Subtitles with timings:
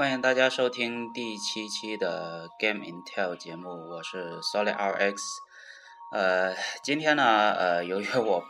[0.00, 5.20] 欢迎大家收听第七期的 Game Intel 节目，我是 Solid RX。
[6.10, 8.42] 呃，今天呢，呃，由于我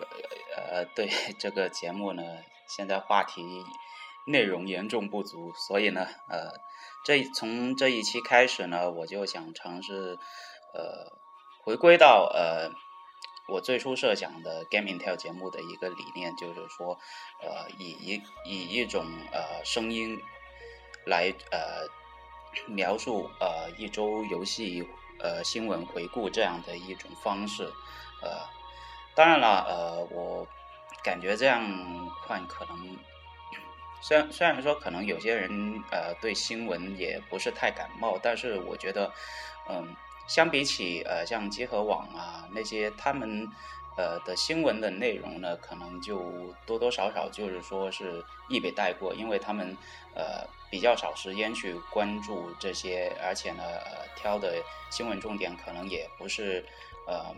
[0.57, 1.11] 呃对
[1.41, 2.23] 这个节目呢，
[2.68, 3.64] 现在话题
[4.29, 6.53] 内容严重不足，所以呢，呃，
[7.05, 10.21] 这从这一期开始呢，我就想尝试
[10.73, 11.18] 呃
[11.64, 12.71] 回归到呃
[13.48, 16.96] 我最初设想的 Game Intel 节目的一个理念，就是说，
[17.43, 20.17] 呃，以一以一种呃声音。
[21.11, 21.59] 来呃
[22.67, 24.87] 描述呃一周游戏
[25.18, 27.64] 呃新闻回顾这样的一种方式，
[28.23, 28.41] 呃，
[29.15, 30.46] 当然了，呃，我
[31.03, 31.61] 感觉这样
[32.27, 32.97] 换可能，
[34.01, 35.51] 虽然虽然说可能有些人
[35.91, 39.12] 呃对新闻也不是太感冒，但是我觉得，
[39.69, 39.95] 嗯，
[40.27, 43.47] 相比起呃像集合网啊那些他们。
[44.01, 49.77] 呃的新闻的内容呢，可能就多多少少就是说是一笔带过，因为他们
[50.15, 56.65] 呃比较少时间去关注这些，而且呢呃挑的新闻重点可能也不是
[57.06, 57.34] 呃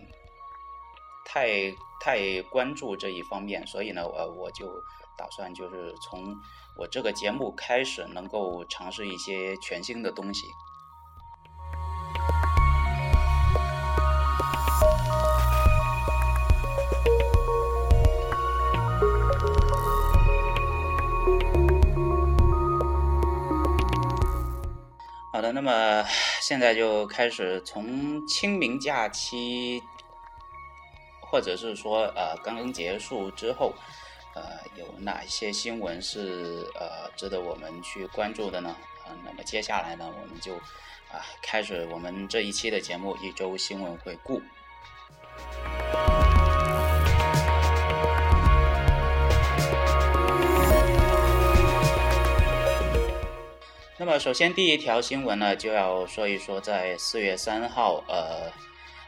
[1.24, 4.80] 太太关注这一方面，所以呢呃我就
[5.18, 6.36] 打算就是从
[6.76, 10.46] 我这个节目开始，能够尝试一些全新的东西。
[25.32, 26.04] 好的，那么
[26.42, 29.82] 现在就开始从清明假期，
[31.22, 33.72] 或者是说呃刚刚结束之后，
[34.34, 34.42] 呃
[34.76, 38.76] 有哪些新闻是呃值得我们去关注的呢？
[39.06, 40.54] 呃，那么接下来呢，我们就
[41.10, 44.42] 啊开始我们这一期的节目一周新闻回顾。
[54.04, 58.50] 那么，首先第一条新闻呢，就要说一说，在四月三号，呃，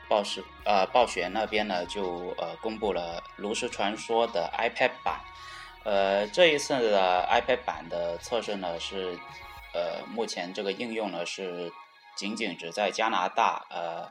[0.08, 5.20] 暴食呃暴雪那边呢，就呃公布了《炉石传说》的 iPad 版。
[5.82, 9.18] 呃，这一次的 iPad 版的测试呢，是
[9.72, 11.72] 呃目前这个应用呢是
[12.14, 14.08] 仅仅只在加拿大、呃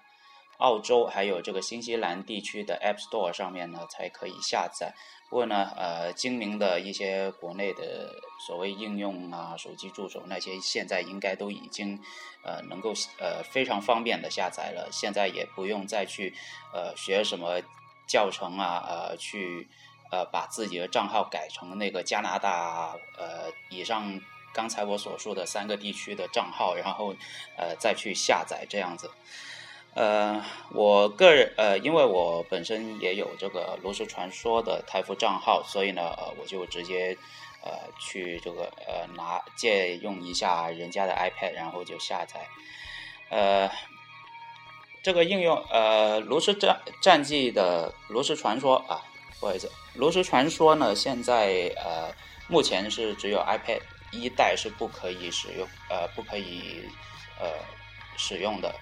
[0.63, 4.93] 澳洲还有这个新西兰地区的 App Store 上面呢才可以下载。
[5.29, 8.09] 不过呢，呃，精明的一些国内的
[8.47, 11.99] 所谓应用啊，手机助手那些，现在应该都已经，
[12.45, 14.87] 呃，能够呃非常方便的下载了。
[14.89, 16.33] 现在也不用再去
[16.73, 17.59] 呃学什么
[18.07, 19.67] 教程啊，呃，去
[20.11, 24.21] 呃把自己的账号改成那个加拿大呃以上
[24.53, 27.13] 刚才我所说的三个地区的账号，然后
[27.57, 29.11] 呃再去下载这样子。
[29.95, 37.15] 呃，我个人呃，因为我本身也有这个炉石传说的台服账号，所以呢，呃，我就直接
[37.63, 42.47] 呃去这个呃拿借用一下人家的 iPad，然后就下载。
[43.29, 43.69] 呃，
[45.03, 48.99] 这个应用呃炉石战战绩的炉石传说啊，
[49.39, 52.11] 不好意思，炉石传说呢，现在呃
[52.47, 53.79] 目前是只有 iPad
[54.11, 56.81] 一代是不可以使用呃不可以
[57.39, 57.45] 呃
[58.17, 58.73] 使用的。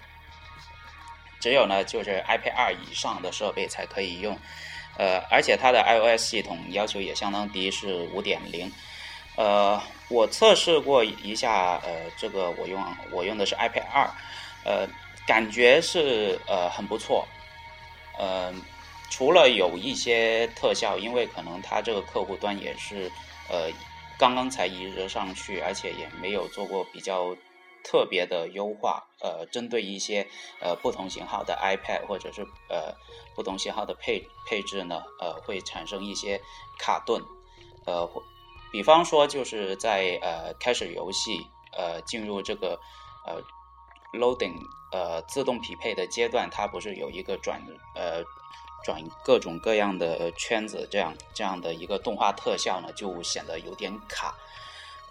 [1.42, 4.38] 只有呢，就是 iPad 二以上的设备才可以用，
[4.96, 8.72] 呃，而且它的 iOS 系统要求也相当低，是五点零。
[9.36, 12.80] 呃，我测试过一下，呃，这个我用
[13.12, 14.08] 我用的是 iPad 二，
[14.64, 14.88] 呃，
[15.26, 17.28] 感觉是呃很不错。
[18.20, 18.54] 呃，
[19.10, 23.12] 除了有一些特效，因为可能它这个客户端也是
[23.50, 23.72] 呃
[24.20, 27.36] 刚刚才移植上去，而且也没有做过比较。
[27.84, 30.28] 特别的优化，呃，针对一些
[30.60, 32.94] 呃不同型号的 iPad 或者是呃
[33.36, 36.42] 不同型号的配配置呢，呃，会产生一些
[36.80, 37.22] 卡顿，
[37.86, 38.10] 呃，
[38.72, 41.46] 比方说就是在呃开始游戏，
[41.78, 42.80] 呃，进入这个
[43.26, 43.42] 呃
[44.18, 44.56] loading
[44.92, 47.62] 呃自动匹配的阶段，它不是有一个转
[47.96, 48.24] 呃
[48.84, 54.36] 转各种各样的圈子这样这样的一个动画特效呢，就显得有点卡。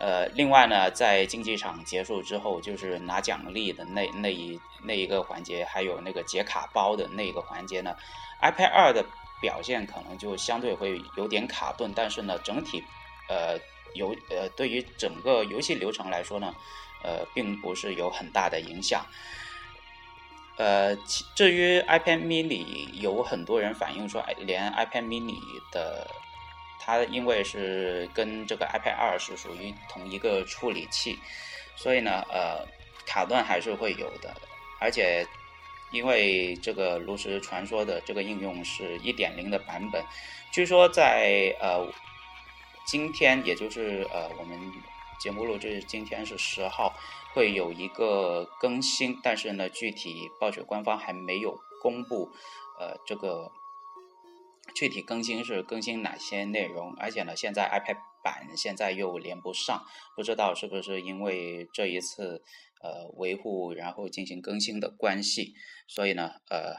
[0.01, 7.95] 呃，另外呢，在竞技场结束之后，就是拿奖励的那那一那一个环节，还有那个解卡包的那一个环节呢
[8.41, 9.05] ，iPad 二的
[9.43, 12.83] 表现可能就相对会有点卡顿，但是呢，整体
[13.29, 13.59] 呃
[13.93, 16.55] 游呃对于整个游戏流程来说呢，
[17.05, 19.05] 呃，并不是有很大的影响。
[20.57, 20.97] 呃，
[21.35, 25.39] 至于 iPad mini，有很多人反映说，连 iPad mini
[25.71, 26.07] 的。
[26.99, 31.17] 它因为是跟这个 iPad 二是属于同一个处理器，
[31.77, 32.67] 所以呢，呃，
[33.07, 34.35] 卡顿还是会有的。
[34.81, 35.25] 而且，
[35.93, 40.05] 因为这个炉石传说的这个应用是一点零的版本，
[40.53, 41.87] 据说在呃
[42.87, 44.59] 今天，也就是呃我们
[45.21, 46.93] 节目录制今天是十号，
[47.35, 52.31] 会有一个更新，但是呢，具体暴雪官方还没有公布，
[52.79, 53.53] 呃，这个
[54.75, 59.85] 具体更新是更新哪些内容，而且呢，现在 iPad 版现在又连不上，
[60.17, 62.43] 不知道是不是因为这一次
[62.83, 65.55] 呃维护然后进行更新的关系，
[65.87, 66.77] 所以呢，呃。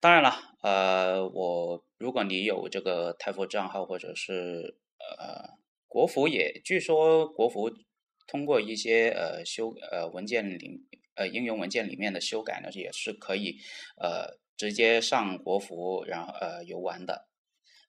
[0.00, 5.50] 当然了，呃，我如果你有这个泰服账号或者是呃
[5.86, 7.70] 国服也，据说国服
[8.26, 10.80] 通过一些呃修呃文件里
[11.14, 13.58] 呃应用文件里面的修改呢，也是可以
[13.96, 17.26] 呃直接上国服然后呃游玩的。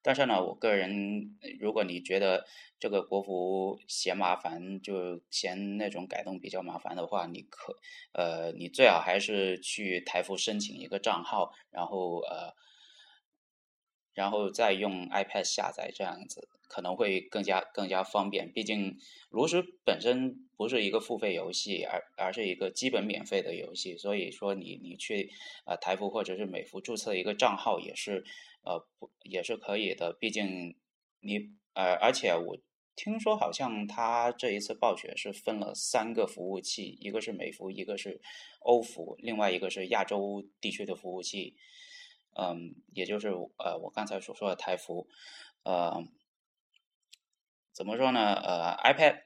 [0.02, 2.48] 但是呢，我个人，如果你觉得
[2.80, 7.76] 这个国服嫌麻烦，就嫌那种改动比较麻烦的话，你可，
[8.14, 12.56] 呃，你最好还是去台服申请一个账号，然后呃，
[14.16, 18.52] 然后再用 iPad 下载这样子，可能会更加更加方便。
[18.52, 18.98] 毕竟
[19.30, 25.32] 炉石本身不是一个付费游戏，而而是一个基本免费的游戏，所以说你你去
[25.66, 28.24] 呃台服或者是美服注册一个账号也是。
[28.66, 30.78] 呃，不也是可以的，毕竟
[31.20, 32.58] 你呃，而且我
[32.96, 38.22] 听说好像他这一次暴雪是分了三个服务器，一个是美服，一个是
[38.62, 41.58] 欧服，另外一个是亚洲地区的服务器，
[42.40, 43.28] 嗯，也就是
[43.58, 45.10] 呃我刚才所说的台服，
[45.64, 46.02] 呃，
[47.74, 48.34] 怎么说呢？
[48.34, 49.24] 呃，iPad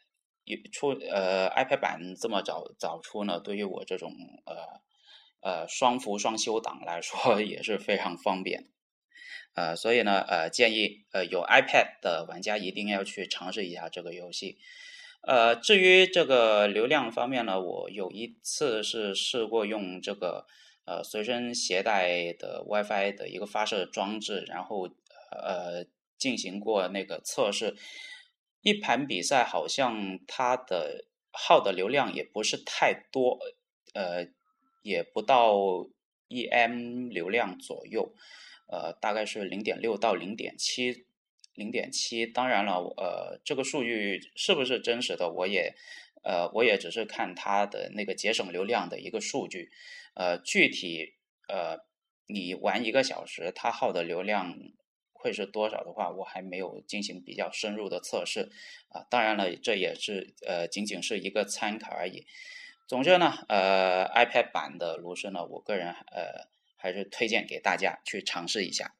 [0.72, 4.14] 出呃 iPad 版这么早早出呢，对于我这种
[4.46, 4.56] 呃
[5.42, 8.70] 呃双服双修党来说 也是非常方便。
[9.56, 14.60] 呃，所以呢，呃，建议呃有 iPad 的玩家一定要去尝试一下这个游戏。
[15.22, 20.46] 呃，至于这个流量方面呢，我有一次是试过用这个
[20.86, 24.88] 呃随身携带的 WiFi 的一个发射装置，然后
[25.32, 25.86] 呃
[26.20, 27.76] 进行过那个测试。
[28.68, 33.40] 一盘比赛好像它的耗的流量也不是太多，
[33.94, 34.28] 呃，
[34.82, 35.56] 也不到
[36.28, 38.14] 一 M 流量左右。
[38.68, 41.06] 呃，大概是零点六到零点七，
[41.54, 42.26] 零点七。
[42.26, 45.74] 当然了，呃，这个数据是不是真实的，我也，
[46.26, 49.72] 呃，我也只是看它的那个节省流量的一个数据。
[50.14, 51.14] 呃，具体，
[51.48, 51.78] 呃，
[52.28, 54.54] 你玩一个小时，它耗的流量
[55.18, 58.50] 会是多少的话，我还没有进行比较深入的测试。
[58.90, 62.26] 啊，当然了，这也是呃，仅仅是一个参考而已。
[62.88, 66.48] 总之呢，呃，iPad 版的卢森呢，我个人呃。
[66.80, 68.94] 还是推荐给大家去尝试一下。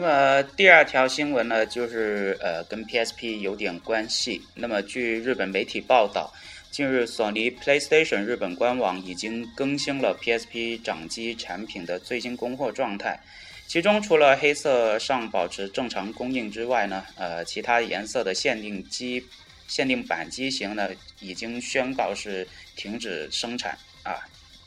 [0.00, 4.40] 那么第二条新闻呢，就是呃跟 PSP 有点关系。
[4.54, 6.32] 那么据日本媒体报道，
[6.70, 13.20] 近日索尼 PlayStation 日本官网已经更新了 PSP 掌机产品的最新供货状态，
[13.66, 19.22] 其中除了黑色尚保持正常供应之外呢，呃其他颜色的限定机、
[19.68, 20.88] 限定版机型呢，
[21.20, 24.16] 已经宣告是停止生产啊，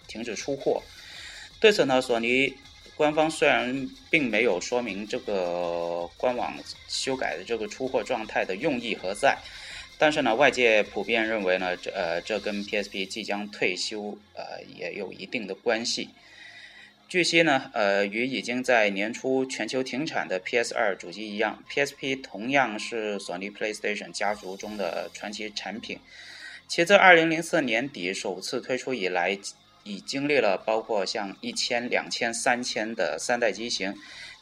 [0.08, 0.84] 停止出货。
[1.60, 2.54] 对此呢，索尼。
[2.96, 6.54] 官方虽然并没有说明这个官网
[6.88, 9.38] 修改的这个出货状态的用意何在，
[9.98, 16.10] 但是呢，外界普遍认为呢，这呃这跟 PSP 即将退休呃也有一定的关系。
[17.10, 26.00] 据悉呢，呃与已经在年初全球停产的 PS2 主机一样，PSP 同样是索尼 PlayStation 家族中的传奇产品，
[26.68, 29.40] 其自2004年底首次推出以来。
[29.84, 33.94] 已经历了包括像一千、两千、三千的三代机型，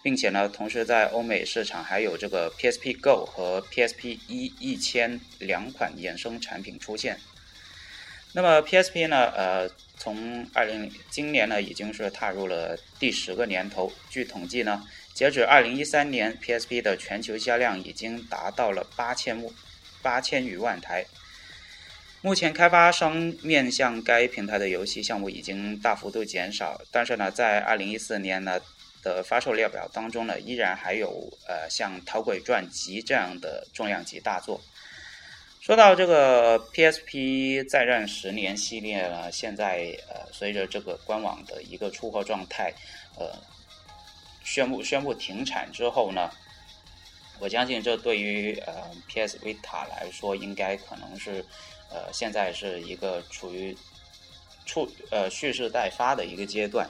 [0.03, 7.19] 并且呢，同时在欧美市场还有这个 PSP Go 和 PSP 一一千两款衍生产品出现。
[8.33, 13.91] 那么 PSP 呢，呃，从二零今年呢已经是踏入了第十个年头。
[14.09, 19.43] 据统计呢，截止二零一三年，PSP 的全球销量已经达到了八千
[20.01, 21.05] 八千余万台。
[22.23, 28.61] 目前开发商面向该平台的游戏项目已经大幅度减少，但是呢，在二零一四年呢
[29.01, 34.61] 的发售列表当中呢，依然还有呃像《讨鬼传集》这样的重量级大作。
[35.61, 42.71] 说到这个 PSP 再战十年系列呢，现在呃随着这个官网的一个出货状态，
[43.17, 43.33] 呃
[44.43, 46.29] 宣布宣布停产之后呢，
[47.39, 48.73] 我相信这对于呃
[49.07, 51.43] PS Vita 来说，应该可能是。
[51.93, 53.77] 呃，现在是一个处于
[54.65, 56.89] 处呃蓄势待发的一个阶段，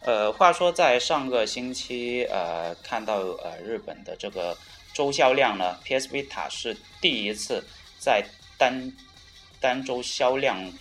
[0.00, 4.56] 呃，话说在上个星期，呃，看到呃日本的这个
[4.94, 7.64] 周销量呢，PS Vita 是第一次
[7.98, 8.24] 在
[8.56, 8.92] 单
[9.60, 10.72] 单周销量，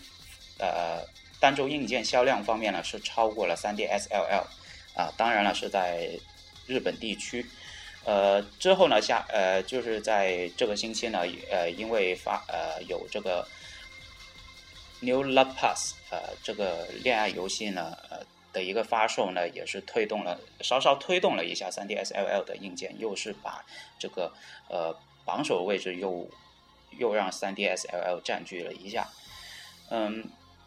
[0.59, 1.01] 呃，
[1.39, 4.43] 单周硬件销量方面呢是超过了 3DS LL，
[4.95, 6.09] 啊，当然了是在
[6.67, 7.45] 日本地区，
[8.03, 13.47] 呃，之后呢下呃就是在这个星期呢，呃，因为发呃有这个
[15.05, 18.25] New Love Pass，呃，这个恋爱游戏呢，呃。
[18.55, 23.65] 的一个发售呢，也是推动了稍稍推动了一下 3DS LL 的硬件，又是把
[23.99, 24.31] 这个
[24.69, 24.95] 呃
[25.25, 26.25] 榜首位置又
[26.97, 29.09] 又让 3DS LL 占据了一下。
[29.89, 30.23] 嗯，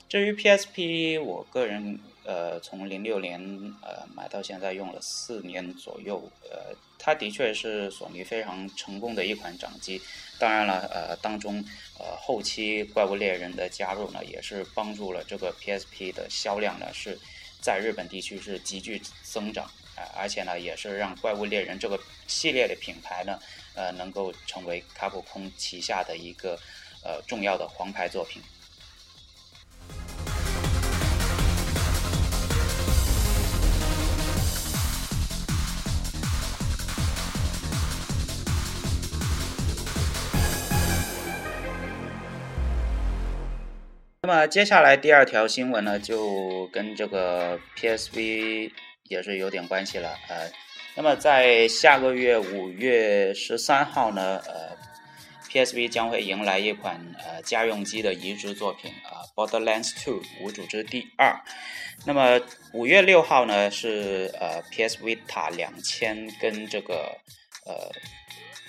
[0.07, 3.40] 至于 PSP，我个人呃从零六年
[3.80, 10.00] 呃买到现在用了四年左右，呃，它的确是索尼非常成功的一款掌机。
[10.38, 11.64] 当然了，呃，当中
[11.99, 17.19] 呃后期怪物猎人的加入呢，也是帮助了这个 PSP 的销量呢是。
[17.61, 19.64] 在日本地区是急剧增长，
[19.97, 23.37] 啊，而且呢，也是让《怪物猎人》这个系列的品牌呢，
[23.75, 26.57] 呃，能够成为卡普空旗下的一个
[27.02, 28.40] 呃重要的黄牌作品。
[44.28, 48.70] 那么接下来第二条新闻呢，就跟这个 PSV
[49.04, 50.11] 也是有点关系了。
[50.28, 50.50] 呃，
[50.97, 54.76] 那么在下个月五月十三号呢，呃
[55.49, 61.28] ，PSV 将会迎来一款呃家用机的移植作品啊，《Borderlands 2：无主之地二》。
[62.04, 62.38] 那么
[62.75, 67.16] 五月六号呢，是呃 PSV 塔两千跟这个
[67.64, 67.90] 呃。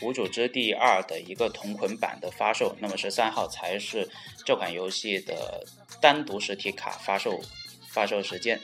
[0.01, 4.09] 无主之地二的一个同捆版的发售，那么十三号才是
[4.45, 5.65] 这款游戏的
[5.99, 7.41] 单独实体卡发售
[7.89, 8.59] 发售时间。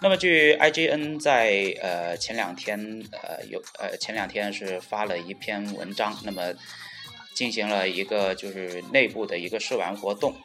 [0.00, 2.78] 那么据 IGN 在呃前两天
[3.12, 6.52] 呃有呃前两天是发了一篇文章，那么
[7.34, 10.36] 进行了一个就是内部的一个试玩活动。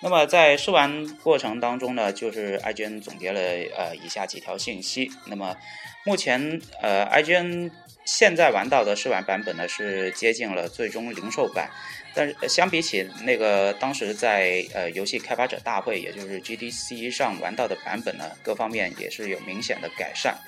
[0.00, 3.40] 那么在试玩过程当中呢，就是 IGN 总结了
[3.76, 5.56] 呃以下几条信息，那么。
[6.04, 7.70] 目前，呃，IGN
[8.06, 11.70] 现在玩到的试玩版本呢是接近了最终零售版，
[12.14, 20.38] 但是相比起那个当时在呃游戏开发者大会，也就是 GDC 上玩到的版本呢，各方面也是有明显的改善。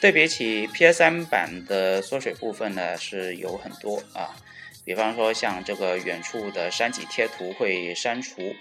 [0.00, 4.36] 对比起 PS3 版的缩水部分呢，是有很多啊，
[4.84, 8.54] 比方说像这个远处的山脊贴图会删除，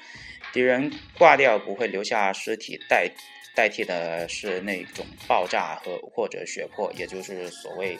[0.51, 3.11] 敌人挂掉不会留下尸体代。
[3.59, 7.99] 代替的是那种爆炸和或者血泊，也就是所谓，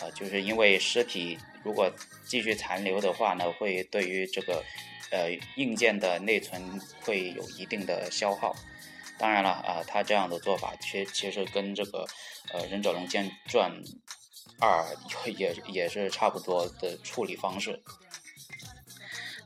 [0.00, 1.92] 呃，就是因为尸体如果
[2.24, 4.62] 继续残留的话呢，会对于这个
[5.10, 8.54] 呃硬件的内存会有一定的消耗。
[9.18, 12.06] 当然了啊，他这样的做法其其实跟这个
[12.52, 13.82] 呃忍者龙剑传
[14.60, 14.86] 二
[15.36, 17.82] 也也是差不多的处理方式。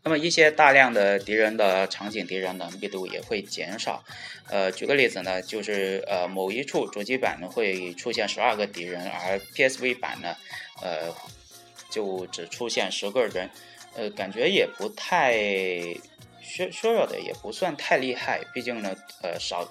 [0.05, 4.05] 那么一些大量的敌人的场景敌人能密度也会减少，
[4.51, 10.37] 呃，举个例子呢，就是呃某一处主机版呢会出现十二个敌人，而 PSV 版呢，
[10.83, 11.11] 呃，
[11.89, 13.49] 就只出现十个人，
[13.97, 15.33] 呃，感觉也不太
[16.43, 19.67] 削削弱的也不算太厉害，毕竟呢，呃少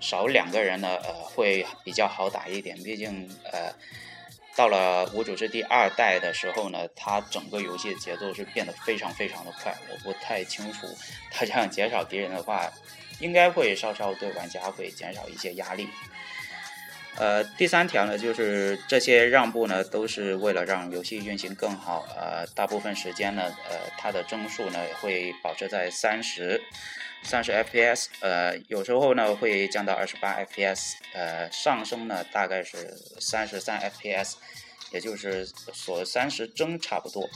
[0.00, 3.72] 少两个人呢，呃会比较好打一点，毕竟呃。
[4.56, 9.74] 到了无主之地二代的时候呢，它整个游戏的节奏是变得非常非常的快。
[9.88, 10.86] 我不太清楚，
[11.30, 12.70] 它这样减少敌人的话，
[13.20, 15.88] 应该会稍稍对玩家会减少一些压力。
[17.16, 22.06] 呃，第三条呢，就是这些让步呢，都是为了让游戏运行更好。
[22.16, 26.60] 呃，大部分时间呢，呃，它的帧数呢会保持在三十。
[27.22, 34.34] 三十 FPS，呃，有时候呢会降到二十八 FPS，呃，上升呢大概是三十三 FPS，
[34.90, 37.28] 也就是所三十帧差不多。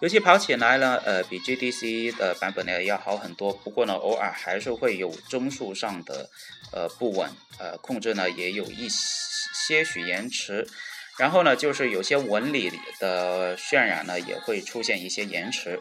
[0.00, 6.28] 游戏跑起来呢，呃，比 GDC 的版本呢要好很多，不过呢，偶尔还是会有帧数上的
[6.72, 10.68] 呃不稳，呃，控制呢也有一些许延迟，
[11.16, 15.80] 然后呢，就是有些纹理的渲染呢也会出现一些延迟。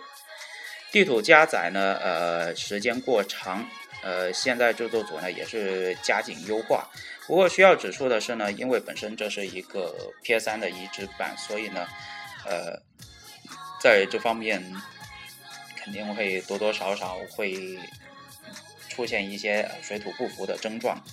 [0.94, 3.68] 地图加载呢，呃，时间过长，
[4.04, 6.88] 呃，现在制作组呢也是加紧优化。
[7.26, 11.88] 不过需要指出的是呢，因为本身这是一个 PS3 的移植版，所以呢，
[12.46, 12.80] 呃，
[13.82, 14.64] 在这方面
[15.76, 17.80] 肯定会多多少少会
[18.88, 21.04] 出现一些水土不服的症状。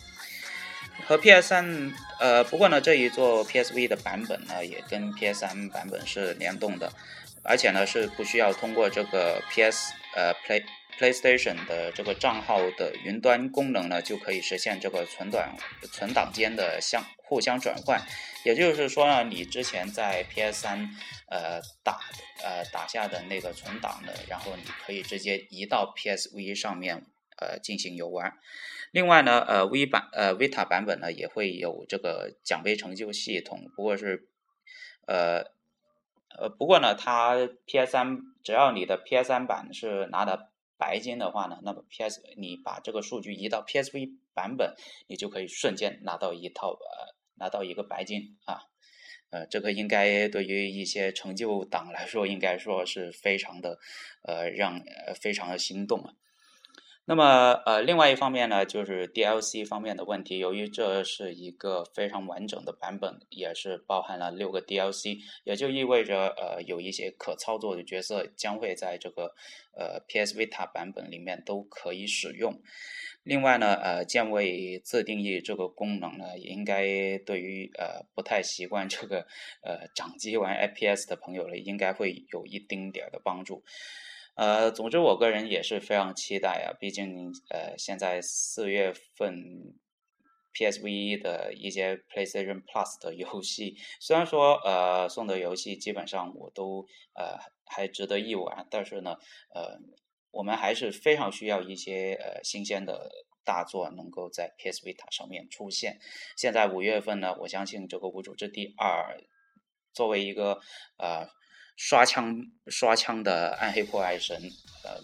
[1.07, 6.93] 和 PS3，呃，不过呢，这一座 PSV 的版本呢，也跟 PS3 版本是联动的。
[7.43, 10.65] 而且呢，是不需要通过这个 PS 呃 Play
[10.99, 15.57] PlayStation 的这个账号的云端功能呢，就可以实现这个存档
[15.91, 18.01] 存档间的相互相转换。
[18.45, 20.89] 也就是说呢，你之前在 PS3
[21.31, 22.01] 呃打
[22.43, 27.07] 呃打下的那个存档呢，然后你可以直接移到 PSV 上面
[27.39, 28.35] 呃进行游玩。
[28.91, 34.29] 另外呢，呃 V 版呃 Vita 版本呢也会有这个奖杯成就系统，不过是
[35.07, 35.59] 呃。
[36.41, 44.75] 呃，不过呢，它 PS 三只要你的 PS 三版是拿的白金的话呢，那么 PS 你把这个数据移到 PSV 版本，
[45.07, 48.63] 你就可以瞬间拿到一套呃拿到一个白金啊，
[49.29, 53.79] 呃，这个应该对于一些成就党来说，应该说是非常的
[54.23, 56.15] 呃让呃非常的心动啊。
[57.11, 60.39] 那么，呃，另外一方面呢，就是 DLC 方面的问题。
[60.39, 69.35] 由于这是一个非常完整的版本，也是包含了六个 DLC，也就意味着，呃，有一些可操作的角色将会在这个
[69.77, 72.63] 呃 PS Vita 版本里面都可以使用。
[73.25, 79.27] 另外呢，呃，键位自定义这个功能呢，也应该对于呃不太习惯这个
[79.65, 83.65] 呃掌机玩 FPS 的朋友呢，应该会有一丁点儿的帮助。
[84.41, 86.73] 呃，总之，我个人也是非常期待啊！
[86.81, 89.35] 毕竟，呃，现在四月份
[90.55, 99.19] PSV 的一些 PlayStation Plus 的游戏，虽然说呃送的游戏基本上我都呃还值得一玩，但是呢，
[99.55, 99.79] 呃，
[100.31, 103.11] 我们还是非常需要一些呃新鲜的
[103.45, 105.99] 大作能够在 PS Vita 上面出现。
[106.39, 109.19] 现在五月份呢，我相信这个《无主之地二》
[109.93, 110.61] 作为一个
[110.97, 111.29] 呃。
[111.83, 115.01] 刷枪刷枪的暗黑破坏神，呃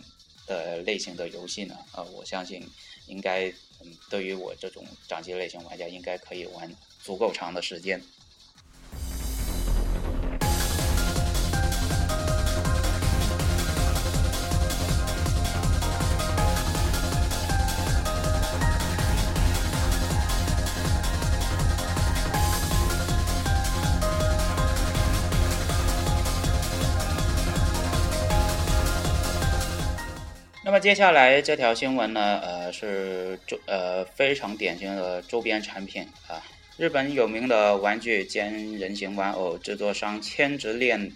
[0.47, 2.69] 的类型的游戏呢，呃，我相信
[3.07, 3.49] 应该，
[3.81, 6.71] 嗯，对于我这种掌机类型玩家，应该可以玩
[7.03, 7.99] 足够长的时间。
[30.67, 36.43] 那么接下来这条新闻呢，呃，是周呃非常典型的周边产品啊。
[36.77, 41.13] 日本有名的玩具兼人形玩偶制作商千直链，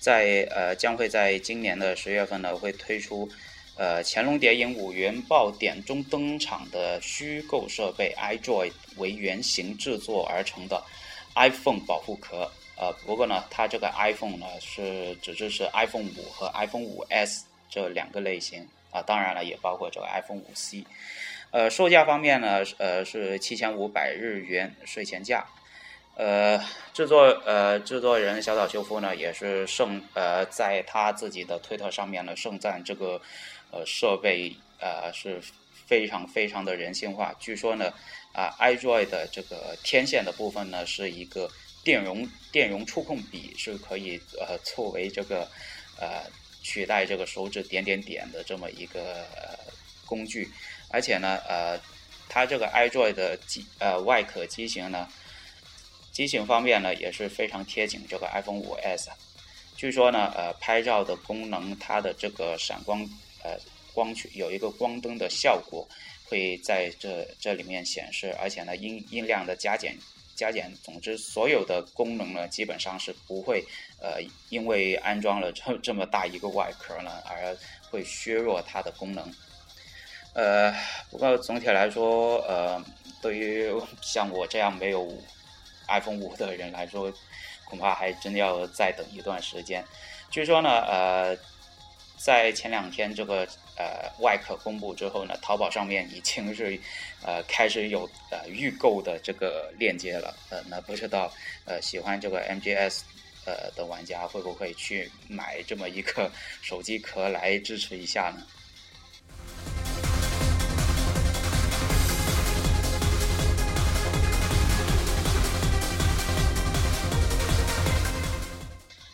[0.00, 3.28] 在呃将会在今年的十月份呢，会推出
[3.76, 10.82] 呃《乾隆谍影五》原爆点中登场的虚构设备 iJoy 为原型制作而成的
[11.34, 12.50] iPhone 保护壳。
[12.78, 18.66] 呃，不过呢，它这个 iPhone 呢是只支持 iPhone 五和 iPhone 五 S 这两个类型。
[18.94, 20.86] 啊，当然了，也包括这个 iPhone 五 C，
[21.50, 25.44] 呃，售价方面呢，呃，是七千五百日元税前价，
[26.14, 33.20] 呃，制作呃制作人小岛秀夫呢，也是盛呃在他自己的推特上面呢盛赞这个
[33.72, 35.42] 呃设备呃是
[35.88, 37.92] 非常非常的人性化，据说呢
[38.32, 41.50] 啊 iDroid 的这个天线的部分呢是一个
[41.82, 45.48] 电容电容触控笔，是可以呃作为这个
[46.00, 46.22] 呃。
[46.64, 49.56] 取代这个手指点点点的这么一个呃
[50.06, 50.50] 工具，
[50.88, 51.78] 而且呢，呃，
[52.28, 55.06] 它这个 iDroid 的机呃外壳机型呢，
[56.10, 59.10] 机型方面呢也是非常贴紧这个 iPhone 5S。
[59.76, 63.06] 据说呢，呃，拍照的功能，它的这个闪光
[63.42, 63.58] 呃
[63.92, 65.86] 光圈有一个光灯的效果
[66.24, 69.96] 会在这这里面显示，而且呢音音量的加减。
[70.34, 73.64] 加减，总之所有的功能呢，基本上是不会，
[74.00, 74.20] 呃，
[74.50, 77.56] 因为安装了这这么大一个外壳呢，而
[77.90, 79.32] 会削弱它的功能。
[80.34, 80.74] 呃，
[81.10, 82.82] 不过总体来说，呃，
[83.22, 85.10] 对于 像我这样没有
[85.88, 87.12] iPhone 五的人来说，
[87.64, 89.84] 恐怕还真要再等一段时间。
[90.30, 91.36] 据说呢，呃。
[92.16, 96.78] 在前两天这个呃外壳公布之后呢，淘宝上面已经是
[97.24, 100.34] 呃开始有呃预购的这个链接了。
[100.50, 101.32] 呃，那不知道
[101.64, 103.00] 呃喜欢这个 MGS
[103.46, 106.30] 呃的玩家会不会去买这么一个
[106.62, 108.46] 手机壳来支持一下呢？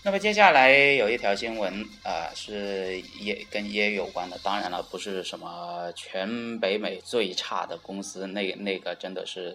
[0.02, 4.38] 那么接下来有一条新闻啊，是也跟也有关的。
[4.42, 9.54] 当然了，不是什么全北美最差的公司，那那个真的是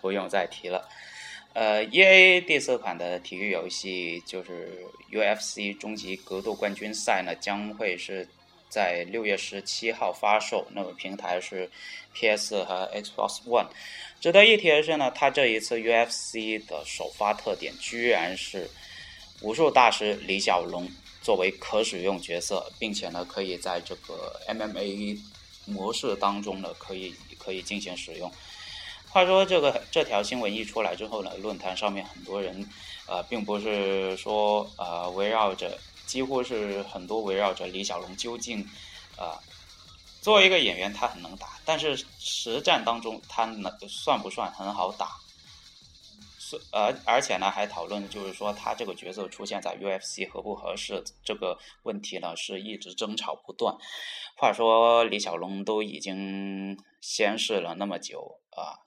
[0.00, 0.88] 不用再提了。
[1.52, 8.26] 呃，E A 第四款的体育游戏就是 U F C 终极格斗冠军赛呢，将会是
[8.68, 10.66] 在六月十七号发售。
[10.72, 11.70] 那么平台是
[12.12, 13.68] P S 和 Xbox One。
[14.20, 18.68] 值得一提的是呢，它这一次 U F C 的首发特点居然是。
[19.40, 20.86] 武术大师李小龙
[21.22, 25.18] 作为可使用角色，并且呢，可以在这个 MMA
[25.66, 28.30] 模式当中呢，可以可以进行使用。
[29.08, 32.68] 话说这个这条新闻一出来之后呢，论坛上面很多人，
[33.06, 35.76] 呃，并不是说呃围绕着，
[36.06, 38.60] 几乎是很多围绕着李小龙究竟，
[39.16, 39.40] 啊，
[40.20, 45.16] 作为一个演员他很能打，但是实战当中他能算不算很好打？
[46.72, 53.76] 而而且呢还讨论就是说他这个角色出现在 UFC 合不合适这个问题呢是一直争吵不断。
[54.36, 58.86] 话说李小龙都已经仙逝了那么久啊。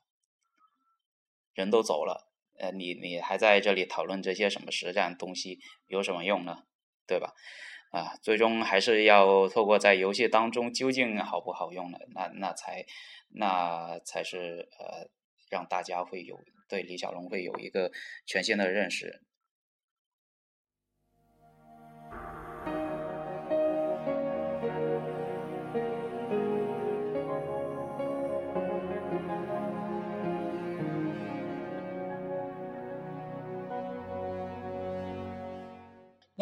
[1.54, 6.64] 人都走了，呃，你你还在这里讨论这些什么实战东西有什么用呢？
[7.06, 7.34] 对吧？
[7.92, 12.00] 啊，最终还是要透过在游戏当中究竟好不好用呢？
[12.16, 12.84] 那那才
[13.30, 15.08] 那才是呃，
[15.52, 17.92] 让大家会有对李小龙会有一个
[18.26, 19.22] 全新的认识。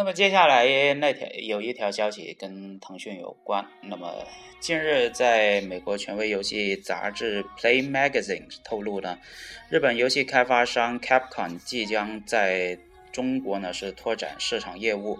[0.01, 3.63] 那么接下来那条有一条消息跟腾讯有关。
[3.83, 4.11] 那么
[4.59, 9.19] 近日，在美国权威游戏杂志 Play Magazine 透露呢，
[9.69, 12.75] 日本游戏开发商 Capcom 即将在
[13.11, 15.19] 中国呢是拓展市场业务，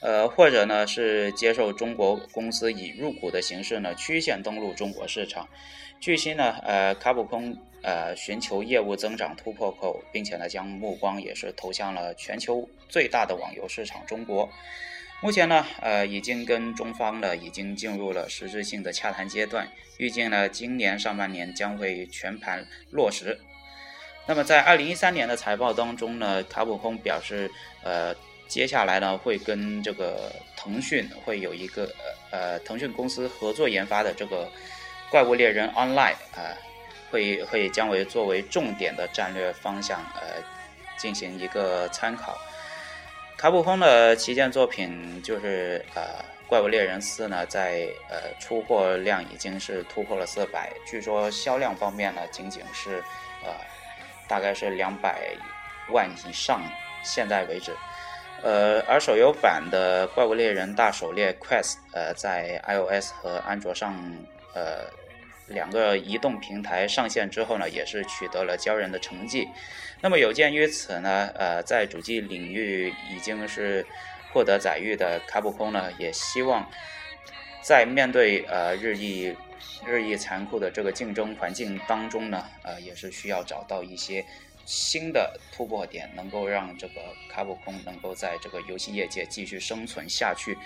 [0.00, 5.48] 呃，或者呢是接受中国公司以入股的形式呢曲线登陆中国市场。
[6.00, 14.48] 据悉呢，呃，卡普空呃寻求业务增长突破口，并且呢将目光也是投向了全球最大的网游市场中国。
[15.22, 23.38] 目前呢，呃，已经跟中方呢已经进入了实质性的洽谈阶段，预计呢今年上半年将会全盘落实。
[24.26, 27.50] 那么在二零一三年的财报当中呢，卡普空表示，
[27.82, 28.14] 呃，
[28.50, 31.90] 接下来呢会跟这个腾讯会有一个
[32.30, 34.46] 呃腾讯公司合作研发的这个。
[35.10, 36.54] 怪物猎人 Online 啊，
[37.10, 40.40] 会会将为作为重点的战略方向呃
[40.96, 42.38] 进行一个参考。
[43.36, 53.02] 卡普空的旗舰作品就是呃怪物猎人四呢，在呃出货量已经是突破了四百，据说销量方面呢仅仅是
[53.42, 53.50] 呃
[54.28, 55.34] 大概是两百
[55.92, 56.62] 万以上，
[57.02, 57.74] 现在为止。
[58.42, 63.94] 呃，而手游版的怪物猎人大狩猎 Quest 呃在 iOS 和安卓上
[64.54, 64.98] 呃。
[65.52, 69.48] 两个移动平台上线之后呢，也是取得了骄人的成绩。
[70.00, 73.84] 那么有鉴于此呢，呃，在主机领域已经是
[74.32, 76.70] 获得载誉的卡普空呢，也希望
[77.62, 79.34] 在面对呃日益
[79.84, 84.24] 日益残酷的这个竞争环境当中呢，呃，也是需要找到一些
[84.70, 90.56] 新的突破点，能够让这个卡普空能够在这个游戏业界继续生存下去。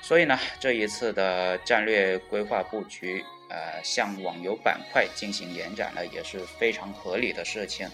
[0.00, 3.24] 所以呢，这一次的战略规划布局。
[3.54, 7.86] 呃，向网游板块进行延展呢，也是非常合理的事情。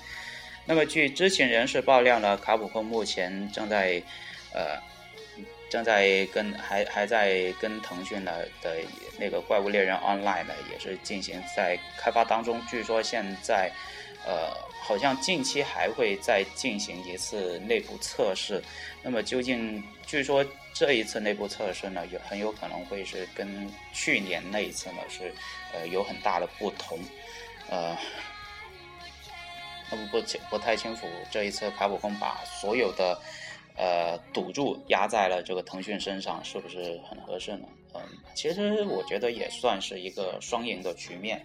[0.64, 4.00] 那么，据知情人士爆料呢，卡普空目前正在
[4.54, 4.81] 呃
[5.68, 8.31] 正在跟还还在跟腾讯呢
[8.62, 8.76] 的
[9.18, 12.64] 那个怪物猎人 Online 呢，也是进行在开发当中。
[12.70, 13.68] 据说现在
[14.24, 14.54] 呃
[14.88, 18.62] 好像近期还会再进行一次内部测试。
[19.03, 20.42] 那么究竟据说。
[20.74, 25.35] 这一次内部测试呢，有很有可能会是跟去年那一次呢是，
[25.74, 27.01] 呃，有很大的不同，
[27.68, 27.98] 呃，
[29.90, 33.20] 那么不不太清楚这一次卡普空把所有的
[33.77, 37.66] 呃赌注压在了这个腾讯身上，是不是很合适呢？
[37.94, 38.01] 嗯，
[38.37, 41.44] 其实我觉得也算是一个双赢的局面，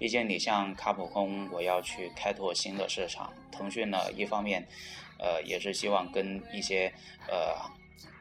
[0.00, 4.66] 毕竟你像卡普空，我要去开拓新的市场，腾讯呢一方面，
[5.20, 6.92] 呃，也是希望跟一些
[7.28, 7.54] 呃。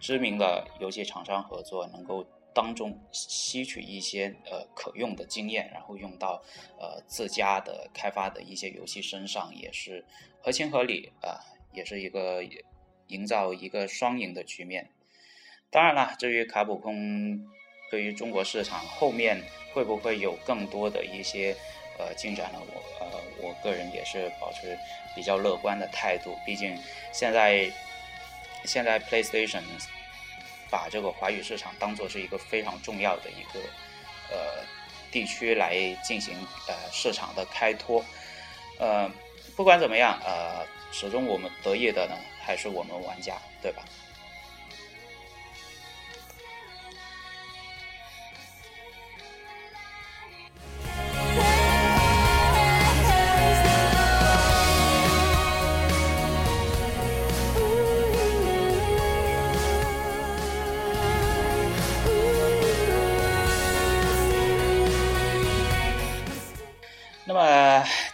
[0.01, 6.41] 知名的游戏厂商合作，能够当中吸取一些呃可用的经验，然后用到
[6.77, 10.05] 呃自家的开发的一些游戏身上，也是
[10.41, 12.41] 合情合理啊，也是一个
[13.07, 14.89] 营造一个双赢的局面。
[15.69, 17.45] 当然了，至于卡普空
[17.89, 19.41] 对于中国市场后面
[19.73, 21.55] 会不会有更多的一些
[21.97, 22.59] 呃进展呢？
[22.59, 24.77] 我呃我个人也是保持
[25.15, 26.77] 比较乐观的态度，毕竟
[27.13, 27.71] 现在。
[28.65, 29.61] 现在 PlayStation
[30.69, 33.59] 把这个华语市场当做是一个非常重要的一个
[34.29, 34.65] 呃
[35.09, 36.35] 地区来进行
[36.67, 38.03] 呃市场的开拓，
[38.77, 39.09] 呃，
[39.55, 43.81] 不管怎么样，呃，始终我们得益的呢还是我们玩家，对吧？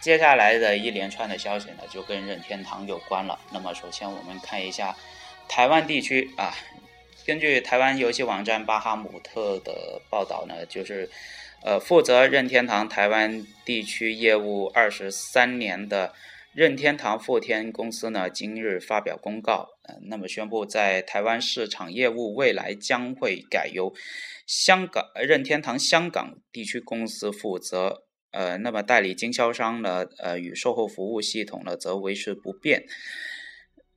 [0.05, 3.39] 接下来的一连串的消息呢，就跟任天堂有关了。
[3.51, 4.95] 那么首先我们看一下
[5.49, 6.53] 台湾地区啊，
[7.25, 11.09] 根据台湾游戏网站巴哈姆特的报道呢，就是
[11.63, 16.13] 呃负责任天堂台湾地区业务二十三年的
[16.53, 23.91] 任天堂富天公司呢，今日发表公告，呃，那么宣布在台湾市场业务未来将会改由
[24.45, 28.04] 香港任天堂香港地区公司负责。
[28.35, 32.83] 呃，那么代理经销商呢，呃，与售后服务系统呢，则维持不变。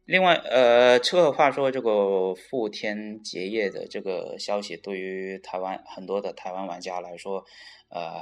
[0.05, 7.44] 另外，呃，这话说，这个富天结业的这个消息，对于台湾很多的台湾玩家来说，
[7.90, 8.20] 呃，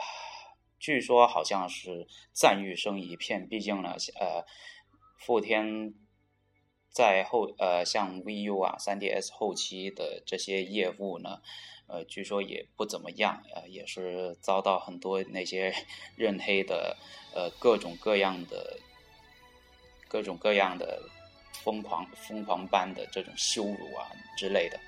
[0.81, 3.47] 据说好像是赞誉声一片。
[3.47, 4.45] 毕竟呢，呃，
[5.19, 5.93] 富天
[6.91, 11.41] 在后，呃，像 VU 啊、3DS 后期的这些业务呢。
[11.89, 15.73] 呃，据说也不怎么样，呃，也是遭到很多那些
[16.17, 16.97] 认黑的，
[17.33, 18.77] 呃，各种各样的、
[20.09, 21.01] 各种各样的
[21.63, 24.81] 疯狂、疯狂般的这种羞辱啊之类的。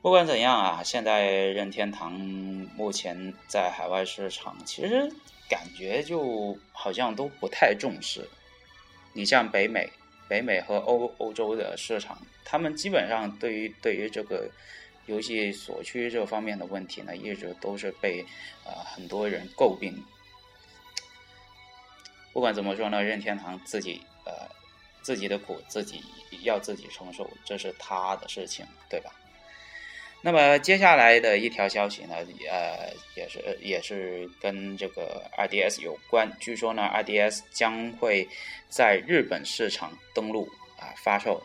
[0.00, 5.12] 不管怎样啊，现在任天堂目前在海外市场，其实
[5.46, 8.26] 感觉就好像都不太重视。
[9.12, 9.90] 你像北美、
[10.26, 14.50] 北美和欧欧洲的市场，他们基本上对于对于这个。
[15.06, 18.24] 游戏所需这方面的问题呢，一直都是被
[18.64, 20.02] 呃很多人诟病。
[22.32, 24.48] 不管怎么说呢，任天堂自己呃
[25.02, 26.02] 自己的苦自己
[26.42, 29.12] 要自己承受，这是他的事情，对吧？
[30.24, 32.14] 那么接下来的一条消息呢，
[32.48, 36.30] 呃，也是也是跟这个 RDS 有关。
[36.38, 38.28] 据说呢，RDS 将会
[38.68, 41.44] 在日本市场登陆啊发售。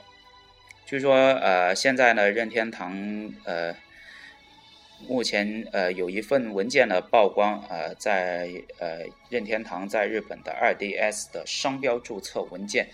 [0.88, 2.95] 据说，呃，现在呢，任天堂，
[3.43, 3.76] 呃，
[5.06, 12.88] 目前呃有一份文件的曝光，呃，在呃任天堂在日本的 2DS 的商标注册文件，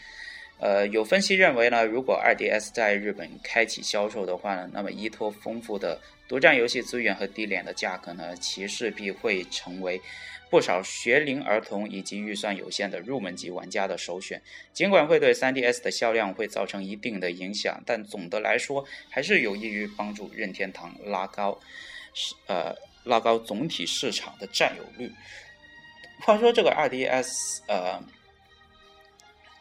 [0.58, 10.02] 呃，有分析认为呢，如果 2DS 在日本开启销售的话呢，那么依托丰富的独占游戏资源和低廉的价格呢，其势必会成为。
[10.50, 14.40] 不少学龄儿童以及预算有限的入门级玩家的首选，
[14.72, 21.60] 尽管会对 3DS 的销量会造成一定的影响，但总的来说还是有益于帮助任天堂拉高，
[22.46, 25.12] 呃，拉高总体市场的占有率。
[26.22, 28.00] 话说这个 2DS，呃，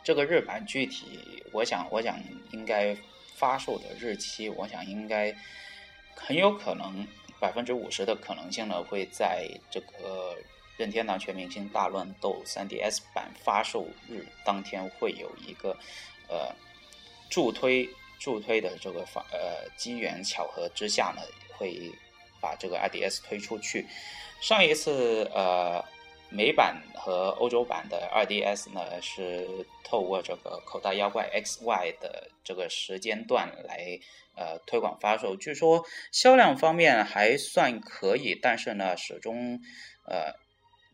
[0.04, 2.20] 这个日版具体，我想，我想
[2.50, 2.94] 应该
[3.34, 5.34] 发售的日期，我想应该
[6.26, 7.06] 很有可能
[7.38, 10.36] 百分之五十的可能性呢，会在这个。
[10.78, 15.76] 任天堂全明星大乱斗 3DS 版发售日当天会有一个
[16.28, 16.50] 呃
[17.28, 21.22] 助推助推的这个发呃机缘巧合之下呢，
[21.56, 21.92] 会
[22.40, 23.86] 把这个 iDS 推出去。
[24.40, 25.84] 上一次呃
[26.32, 33.98] 美版和欧洲版的 2DS 呢是透过这个口袋妖怪 XY 的这个时间段来
[34.34, 39.60] 呃推广发售，据说销量方面还算可以，但是呢始终
[40.06, 40.40] 呃。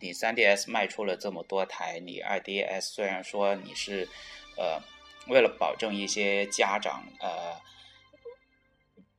[0.01, 4.09] 你 3DS 卖出了这么多台，你 2DS 虽然说你是，
[4.57, 4.81] 呃，
[5.27, 7.57] 为了保证一些家长，呃，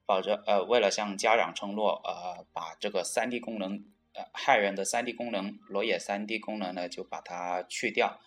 [0.06, 3.84] 保证呃，为了向家长承诺，呃，把这个 3D 功能，
[4.34, 8.20] 害人的 3D 功能，裸眼 3D 功能呢，就把它去掉，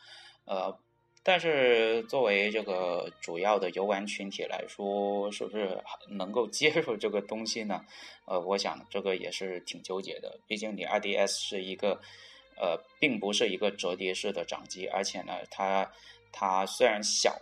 [0.44, 0.78] 呃，
[1.22, 7.84] 但是作为这个主要的游玩群体来说，是不是能够接受这个东西呢？
[8.26, 12.00] 呃，我想这个也是挺纠结的，毕竟你 2DS 是一个。
[12.54, 15.90] 呃，并不是一个折叠式的掌机，而且呢，它
[16.30, 17.34] 它虽然小，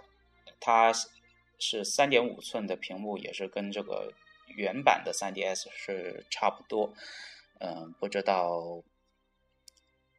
[0.60, 0.92] 它
[1.58, 4.12] 是三点五寸的屏幕，也是跟这个
[4.46, 6.94] 原版的 3DS 是差不多。
[7.60, 8.82] 嗯，不知道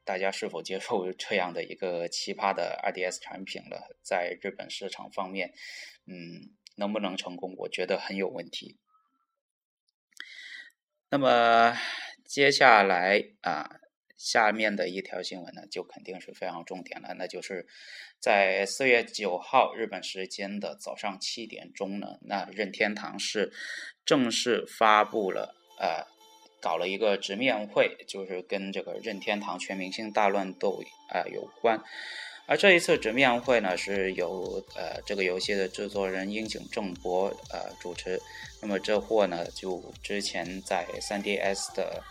[0.06, 3.96] 大家是否接受 这样的一个奇葩的 RDS 产品了？
[4.02, 5.54] 在日本市场方面，
[6.06, 7.56] 嗯，能不能成功？
[7.58, 8.78] 我觉得很有问题。
[11.10, 11.76] 那么
[12.26, 13.78] 接下来啊。
[14.24, 17.66] 下面的一条新闻呢，就肯定是非常重点了，那就是
[18.20, 23.52] 在四月九号日本时间的早上七点钟呢，那任天堂是
[24.06, 26.06] 正式发布了，呃，
[26.62, 31.82] 搞了一个直面会，就是跟这个任天堂全明星大乱斗啊有关。
[32.46, 38.22] 而这一次直面会呢，是由呃这个游戏的制作人樱井正博呃主持。
[38.62, 42.02] 那么这货呢，就之前在 3DS 的。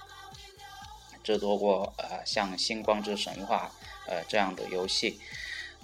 [1.23, 3.71] 制作过呃像《星光之神话》
[4.11, 5.21] 呃这样的游戏，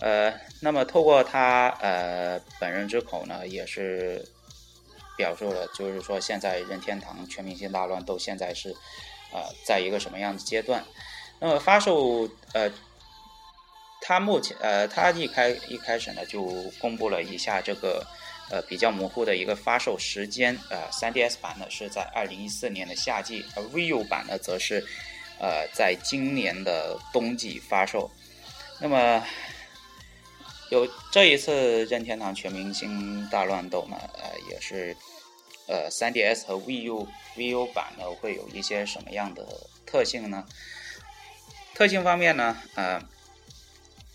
[0.00, 4.26] 呃，那么透过他呃本人之口呢，也是
[5.16, 8.70] 表述了，就是说现在任天堂全明星大乱斗现在是
[9.32, 10.84] 呃在一个什么样的阶段？
[11.38, 12.70] 那么发售呃
[14.00, 16.44] 他目前呃，他一开一开始呢就
[16.78, 18.06] 公布了一下这个
[18.50, 24.86] 呃比较模糊的一个发售时间，呃，3DS 版呢是在二零一四年的夏季，而 VU 版呢则是
[25.40, 28.08] 呃在今年的冬季发售。
[28.78, 29.24] 那么
[30.70, 34.96] 有这一次任天堂全明星大乱斗呢，呃，也是
[35.66, 39.46] 呃 3DS 和 VU VU 版呢会有一些什么样的
[39.84, 40.44] 特性呢？
[41.74, 43.02] 特性方面呢，呃。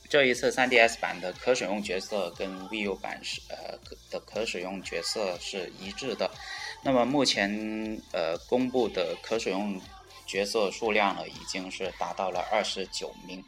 [0.09, 6.29] 这一次 3DS 版的可使用角色跟 VU 版是呃的可使用角色是一致的。
[6.83, 9.79] 那么目前呃公布的可使用
[10.27, 13.41] 角色数量呢，已经是达到了二十九名。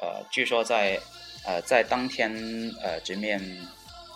[0.00, 1.00] 呃，据说在
[1.44, 2.32] 呃在当天
[2.82, 3.40] 呃直面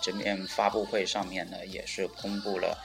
[0.03, 2.77] 直面发布会上面呢，也是公布了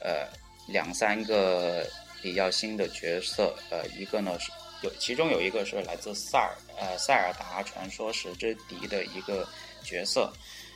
[0.00, 0.26] 呃
[0.66, 1.86] 两三个
[2.22, 3.54] 比较新的角色。
[3.70, 4.50] 呃，一个呢是。
[4.82, 9.46] 有，其中有一个是来自塞尔，呃，塞尔达传说石之笛的一个
[9.84, 10.32] 角色。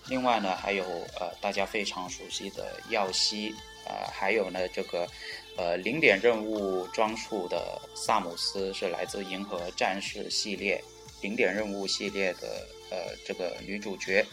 [0.08, 0.84] 另外呢，还有
[1.18, 3.54] 呃，大家非常熟悉的耀西，
[3.86, 5.08] 呃，还有呢，这个
[5.56, 10.84] 呃，零点任务装束的萨姆斯是来自银河战士系列
[11.24, 12.46] 零点任务系列的
[12.90, 14.24] 呃这个女主角。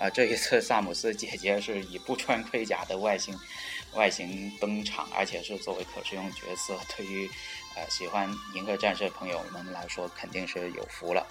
[0.00, 3.36] 啊，这一次萨姆斯姐姐是以不穿盔甲的外形
[3.94, 7.28] 外形登场，而且是作为可使用角色，对于
[7.74, 7.84] 呃。
[7.90, 11.26] 喜欢银河战士的朋友们来说，肯定是有福了。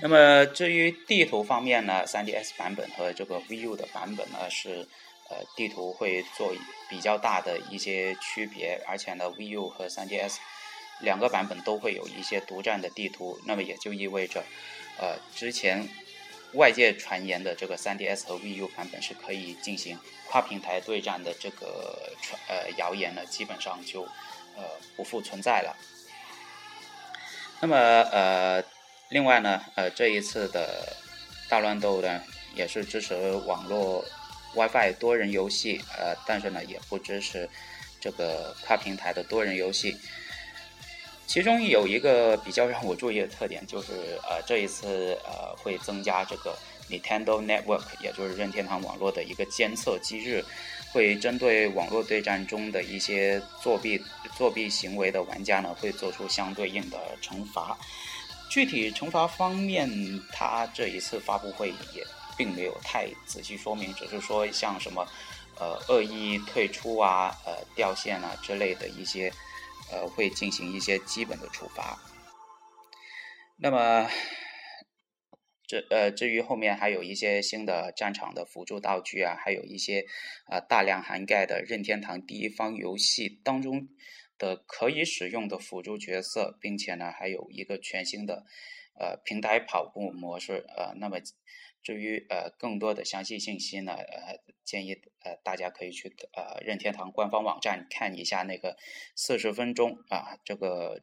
[0.00, 4.86] 那么至于地图方面呢，3DS 版本和这个 VU 的版本呢，是
[5.28, 6.54] 呃地图会做
[6.88, 10.36] 比较大的一些区别，而且呢，VU 和 3DS
[11.00, 13.40] 两个版本都会有一些独占的地图。
[13.46, 14.42] 那么也就意味着，
[14.98, 15.88] 呃，之前
[16.54, 19.98] 外界传言的这个 3DS 和 VU 版本是可以进行。
[20.30, 24.02] 跨平台对战的这个传呃谣言呢，基本上就
[24.54, 25.74] 呃不复存在了。
[27.60, 27.76] 那么
[28.12, 28.62] 呃，
[29.08, 30.94] 另外呢，呃这一次的
[31.48, 32.22] 大乱斗呢，
[32.54, 34.04] 也是支持网络
[34.54, 37.48] WiFi 多人游戏，呃，但是呢也不支持
[37.98, 39.96] 这个跨平台的多人游戏。
[41.28, 46.58] 其中有一个比较让我注意的特点，就是呃这一次呃会增加这个。
[46.90, 50.42] Nintendo Network，也就是任天堂网络的一个监测机制，
[50.90, 54.02] 会针对网络对战中的一些作弊
[54.34, 57.76] 作弊行为的玩家呢，会做出相对应的惩罚。
[58.48, 59.86] 具体惩罚方面，
[60.32, 62.02] 他这一次发布会也
[62.38, 65.06] 并没有太仔细说明，只是说像什么
[65.60, 69.30] 呃恶意退出啊、呃掉线啊之类的一些，
[69.92, 71.98] 呃会进行一些基本的处罚。
[73.56, 74.08] 那么。
[75.70, 80.06] 这呃，至于后面还有一些新的战场的辅助道具啊，还有一些
[80.46, 83.86] 啊大量涵盖的任天堂第一方游戏当中
[84.38, 88.46] 的可以使用的辅助角色，并且呢还有一个全新的
[88.98, 91.18] 呃平台跑步模式呃，那么
[91.82, 98.76] 至于呃更多的详细信息呢，呃建议呃大家可以去呃任天堂官方网站看一下那个
[99.16, 101.02] 四十分钟啊这个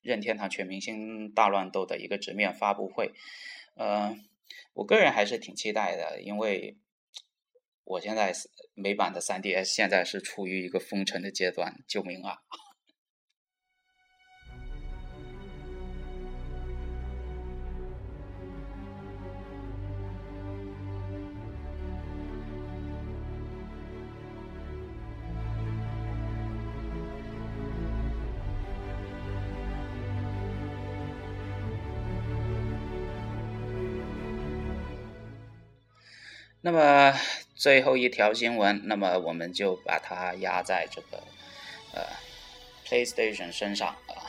[0.00, 3.12] 任天堂全明星大乱斗的一个直面发布会。
[3.74, 4.16] 呃，
[4.74, 6.76] 我个人还是挺期待的，因为
[7.84, 8.32] 我现在
[8.74, 12.38] 美版的 3DS 现在是处于一个封尘的阶段，救命啊！
[36.64, 37.12] 那么
[37.56, 41.20] 最后一条新闻，那么我们就把它压在这个
[41.92, 42.06] 呃
[42.86, 44.22] PlayStation 身上啊。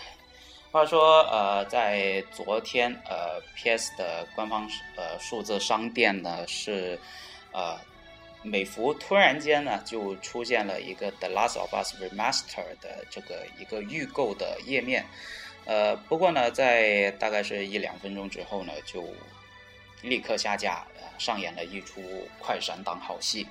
[0.72, 6.99] 话说呃，在昨天呃 PS 的官方呃数字商店呢是
[7.51, 7.80] 呃
[8.41, 15.05] 美服突然间呢就出现了一个 The Last of Us Remaster 的这个一个预购的页面，
[15.66, 19.05] 呃不过呢在大概是一两分钟之后呢就
[20.04, 20.86] 立刻下架。
[21.20, 22.01] 上演了一出
[22.39, 23.47] 快闪档好戏，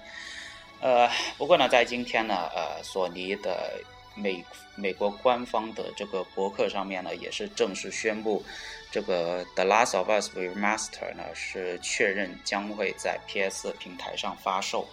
[0.81, 3.81] 呃，不过呢，在今天呢，呃，索尼的
[4.17, 4.45] 美
[4.75, 8.45] 美国官方的这个博客上面呢，也是正式宣布，
[8.91, 14.87] 这个《The Last of Us Remaster》呢是确认将会在 PS 平台上发售，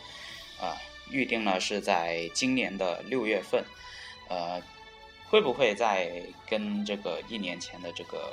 [0.61, 0.77] 啊，
[1.09, 3.65] 预定呢是在今年的六月份，
[4.29, 4.61] 呃，
[5.27, 8.31] 会不会再跟这个一年前的这个？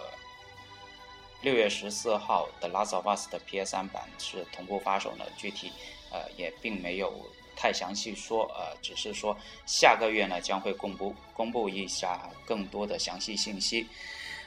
[1.43, 5.71] 六月十四号的《Last of Us》的 PS3 版是同步发售呢，具体
[6.11, 7.13] 呃也并没有
[7.55, 13.87] 太详细说，呃，只是说下个月呢将会公布公布一下更多的详细信息。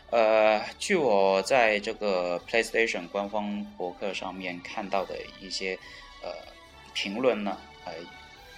[0.10, 5.78] 呃，据我在这个 PlayStation 官方博客上面看到的一些
[6.22, 6.34] 呃
[6.94, 7.94] 评论呢，呃，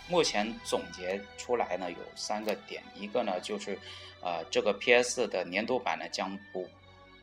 [0.08, 3.78] 目前总结出来呢有三个点，一个呢就是
[4.22, 6.68] 呃这个 PS 的年度版呢将不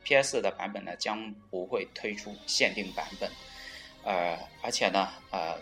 [0.03, 3.29] PS 的版本呢将不会推出限定版本，
[4.03, 5.57] 呃，而且呢呃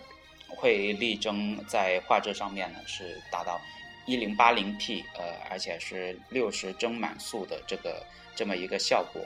[0.48, 3.60] 会力争在画质上面呢是达到
[4.06, 8.04] 一零八零 P，呃，而且是六十帧满速的这个。
[8.38, 9.20] 这么一个效果，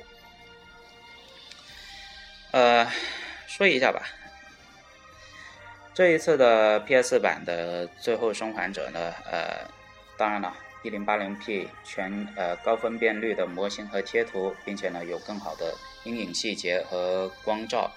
[2.52, 2.90] 呃，
[3.46, 4.08] 说一下吧。
[5.94, 9.70] 这一次的 PS 版的《最后生还者》呢，呃，
[10.16, 15.74] 当然了，1080P 全呃高分辨率的模型和贴图，并且呢有更好的
[16.04, 17.92] 阴影细节和光照，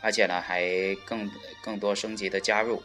[0.00, 0.64] 而且呢还
[1.04, 1.30] 更
[1.62, 2.82] 更多升级的加入。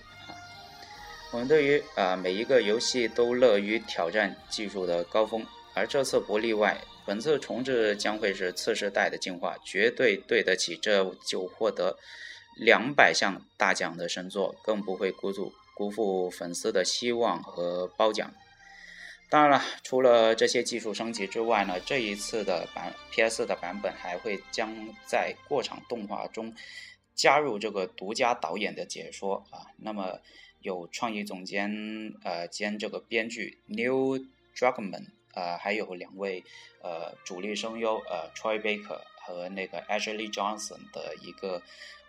[1.31, 6.77] 我们对于呃每一个游戏都乐于挑战技术的高峰，而这次不例外。
[7.03, 11.97] 本次重置将会是次世代的进化，绝对对得起这就获得
[12.55, 18.31] 两百项大奖的神作，更不会辜负辜负粉丝的希望和褒奖。
[19.31, 24.75] 当然了，除了这些技术升级之外呢，这一次的版 PS 的版本还会将
[25.05, 26.53] 在过场动画中
[27.15, 29.71] 加入这个独家导演的解说啊。
[29.77, 30.19] 那么
[30.59, 34.19] 有创意总监呃兼这个编剧 New
[34.53, 35.05] Druckman。
[35.33, 36.43] 呃，还有两位
[36.83, 41.61] 呃主力声优呃，Troy Baker 和那个 Ashley Johnson 的一个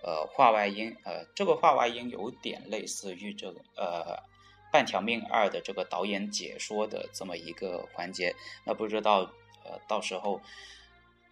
[0.03, 4.17] 呃话外音，呃，这个话外音有点类似于这个呃
[4.73, 8.35] 《半条命二》的这个导演解说的这么一个环节。
[8.65, 9.31] 那不知道
[9.65, 10.41] 呃到时候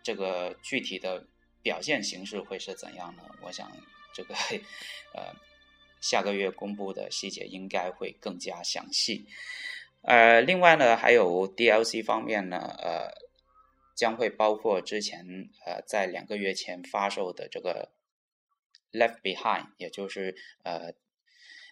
[0.02, 1.26] 这个具体的
[1.62, 3.22] 表现形式会是怎样呢？
[3.42, 3.70] 我想
[4.12, 4.34] 这个
[5.14, 5.34] 呃
[6.00, 9.26] 下个月公布的细节应该会更加详细。
[10.02, 13.12] 呃，另外呢，还有 DLC 方面呢，呃，
[13.94, 17.90] 将会包括之前呃在两个月前发售的这个
[18.92, 20.94] Left Behind，也就是呃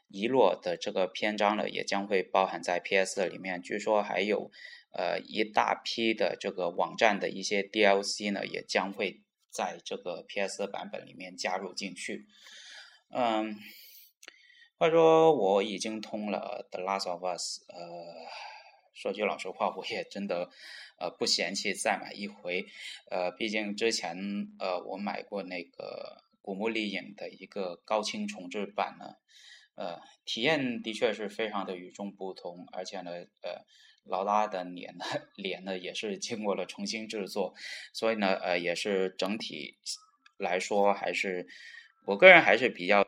[0.08, 3.62] 遗落的这个篇章呢，也将会包含在 PS 里面。
[3.62, 4.50] 据说还有
[4.92, 12.26] 呃一大批的这个网站的一些 DLC 呢，也将会在这个 PS 版本里面加入进去。
[13.10, 13.56] 嗯。
[14.80, 18.14] 话说我已经通了《The Last of Us》，呃，
[18.94, 20.50] 说句老实话，我也真的
[21.00, 22.64] 呃不嫌弃再买一回，
[23.10, 24.16] 呃，毕竟之前
[24.60, 29.16] 呃我买过那个古墓丽影的一个高清重制版呢，
[29.78, 33.10] 呃，体验的确是非常的与众不同，而且呢，
[33.42, 33.64] 呃，
[34.04, 35.04] 劳拉的脸呢
[35.36, 37.54] 脸呢也是经过了重新制作，
[37.92, 39.78] 所以呢，呃，也是整体
[40.36, 41.46] 来说还是
[42.06, 43.06] 我个人还是比较。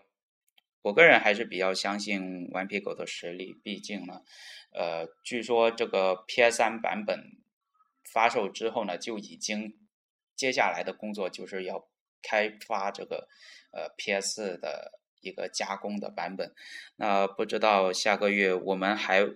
[0.83, 4.23] 我个人还是比较相信顽皮狗的实力，毕竟呢，
[4.73, 7.37] 呃，据说这个 PS3 版本
[8.11, 9.77] 发售之后呢，就已经
[10.35, 11.87] 接下来的工作就是要
[12.23, 13.29] 开发这个
[13.73, 16.55] 呃 PS 的一个加工的版本。
[16.97, 19.27] 那不知道下个月我们还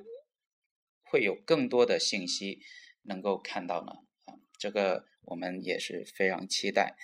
[1.02, 2.60] 会有更多的信息
[3.02, 3.92] 能够看到呢？
[4.24, 6.96] 啊，这个我们也是非常期待。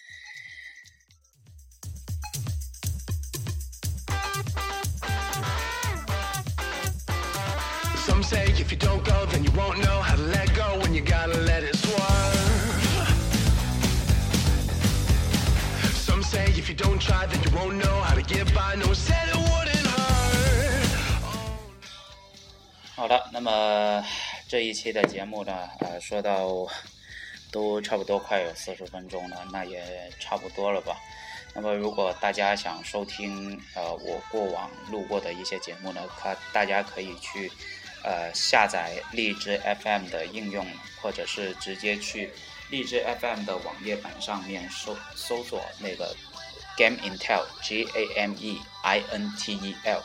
[16.61, 19.37] If you don't try then you won't know how to get by no said it
[19.49, 20.89] wouldn't hurt.
[22.95, 24.05] 好的那么
[24.47, 26.67] 这一期的节目呢呃说到
[27.51, 30.97] 都差不多快有四十分钟了那也差不多了吧。
[31.55, 37.51] 那么如果大家想收听呃我过往录过的一些节目呢可大家可以去
[38.03, 40.67] 呃，下载荔枝 FM 的应用，
[41.03, 42.31] 或者是直接去
[42.71, 46.17] 荔枝 FM 的网页版上面搜搜索那个
[46.81, 50.03] Game Intel G A M E I N T E L，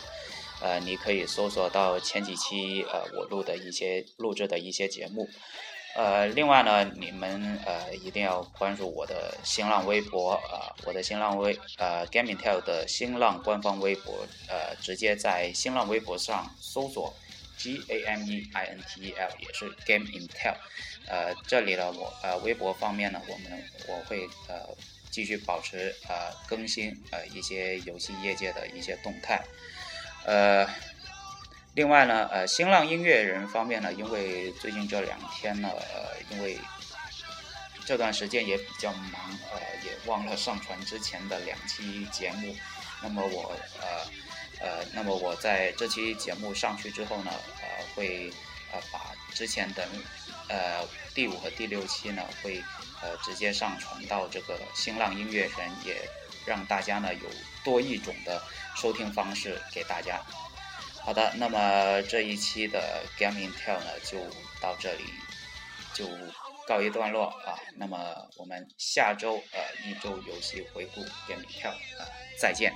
[0.60, 5.30] 呃，你可以搜索到前几期呃我录的一些录制的一些节目。
[5.96, 17.14] 呃，另外呢，你们呃一定要关注我的新浪微博啊，我的新浪微呃 Game Intel 的新浪官方微博，呃，直接在新浪微博上搜索。
[17.58, 20.56] G A M E I N T E L 也是 Game Intel，
[21.08, 24.68] 呃，这里呢，我呃微博方面呢，我们我会呃
[25.16, 29.42] 继续保持呃更新呃一些游戏业界的一些动态，
[30.26, 30.68] 呃，
[31.74, 36.60] 另外呢，呃，新浪音乐人方面呢，因为最近这两天呢，呃，因为
[37.86, 39.14] 这段时间也比较忙，
[39.54, 42.54] 呃，也忘了上传之前的两期节目，
[43.02, 44.06] 那么我呃。
[44.58, 48.32] 呃，那么我在这期节目上去之后呢，呃，会
[48.72, 49.86] 呃把之前的
[50.48, 52.64] 呃第五和第六期呢，会
[53.02, 55.96] 呃直接上传到这个新浪音乐人，也
[56.46, 57.30] 让大家呢有
[57.64, 58.42] 多一种的
[58.76, 60.20] 收听方式给大家。
[61.02, 64.18] 好的，那么这一期的 Game Intel 呢就
[64.60, 65.04] 到这里
[65.94, 66.10] 就
[66.68, 67.54] 告一段落啊。
[67.76, 71.70] 那么我们下周呃一周游戏回顾 Game Intel
[72.00, 72.08] 啊
[72.40, 72.74] 再见。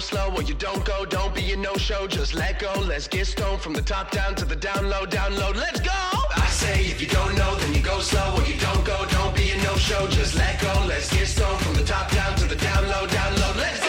[0.00, 1.04] Slow or you don't go.
[1.04, 2.06] Don't be a no-show.
[2.06, 2.72] Just let go.
[2.86, 5.50] Let's get stoned from the top down to the down low, down low.
[5.50, 5.90] Let's go.
[6.36, 9.06] I say if you don't know, then you go slow or you don't go.
[9.10, 10.06] Don't be a no-show.
[10.08, 10.72] Just let go.
[10.86, 13.52] Let's get stoned from the top down to the down low, down low.
[13.56, 13.87] Let's go.